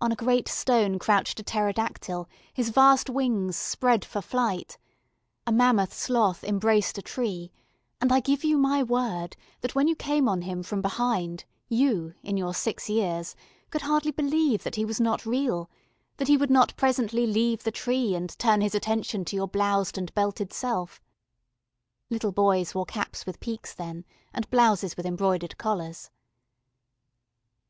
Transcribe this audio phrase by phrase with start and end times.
[0.00, 4.78] On a great stone crouched a Pterodactyl, his vast wings spread for flight.
[5.46, 7.52] A mammoth sloth embraced a tree,
[8.00, 12.14] and I give you my word that when you came on him from behind, you,
[12.22, 13.36] in your six years,
[13.68, 15.68] could hardly believe that he was not real,
[16.16, 19.98] that he would not presently leave the tree and turn his attention to your bloused
[19.98, 21.02] and belted self.
[22.08, 26.10] (Little boys wore caps with peaks then, and blouses with embroidered collars.)